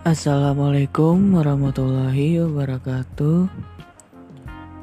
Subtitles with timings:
[0.00, 3.52] Assalamualaikum warahmatullahi wabarakatuh.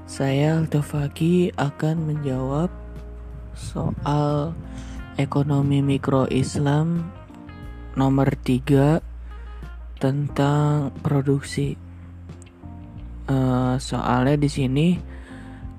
[0.05, 2.69] Saya Altofaki akan menjawab
[3.57, 4.53] soal
[5.17, 7.09] ekonomi mikro Islam
[7.97, 9.01] nomor 3
[9.97, 11.73] tentang produksi.
[13.25, 14.87] Uh, soalnya di sini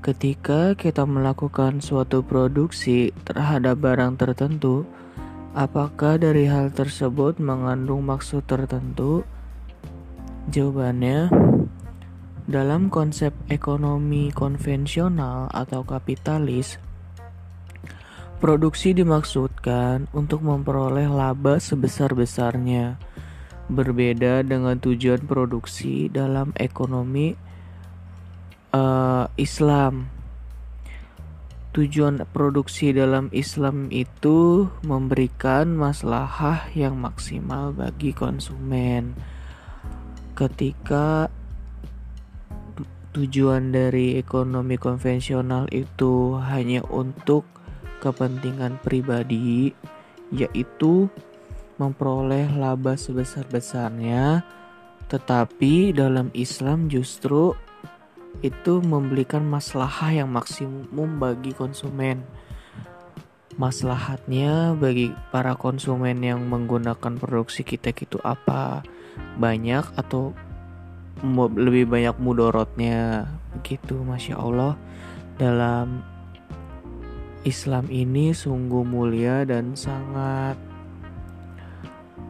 [0.03, 4.83] ketika kita melakukan suatu produksi terhadap barang tertentu,
[5.59, 9.27] Apakah dari hal tersebut mengandung maksud tertentu?
[10.55, 11.35] Jawabannya,
[12.47, 16.79] dalam konsep ekonomi konvensional atau kapitalis,
[18.39, 22.95] produksi dimaksudkan untuk memperoleh laba sebesar-besarnya.
[23.67, 27.35] Berbeda dengan tujuan produksi dalam ekonomi
[28.71, 30.18] uh, Islam
[31.79, 39.15] Tujuan produksi dalam Islam itu memberikan maslahah yang maksimal bagi konsumen.
[40.35, 41.31] Ketika
[43.15, 47.47] tujuan dari ekonomi konvensional itu hanya untuk
[48.03, 49.71] kepentingan pribadi,
[50.35, 51.07] yaitu
[51.79, 54.43] memperoleh laba sebesar-besarnya,
[55.07, 57.55] tetapi dalam Islam justru
[58.41, 62.23] itu memberikan maslahah yang maksimum bagi konsumen.
[63.59, 68.87] Maslahatnya bagi para konsumen yang menggunakan produksi kita itu apa?
[69.35, 70.31] Banyak atau
[71.59, 73.27] lebih banyak mudorotnya
[73.59, 74.79] begitu Masya Allah
[75.35, 76.07] dalam
[77.43, 80.55] Islam ini sungguh mulia dan sangat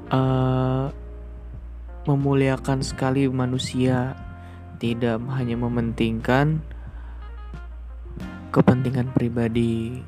[0.08, 0.88] uh,
[2.08, 4.16] memuliakan sekali manusia
[4.78, 6.62] tidak hanya mementingkan
[8.54, 10.00] kepentingan pribadi